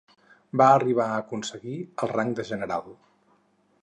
[0.61, 2.89] Va arribar a aconseguir el rang de general.